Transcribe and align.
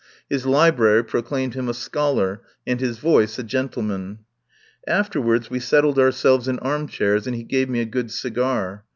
His 0.31 0.47
library 0.47 1.03
proclaimed 1.03 1.53
him 1.53 1.69
a 1.69 1.75
scholar, 1.75 2.41
and 2.65 2.79
his 2.79 2.97
voice 2.97 3.37
a 3.37 3.43
gentleman. 3.43 4.17
Afterwards 4.87 5.51
we 5.51 5.59
settled 5.59 5.99
ourselves 5.99 6.47
in 6.47 6.57
arm 6.57 6.87
chairs 6.87 7.27
and 7.27 7.35
he 7.35 7.43
gave 7.43 7.69
me 7.69 7.81
a 7.81 7.85
good 7.85 8.09
cigar. 8.09 8.83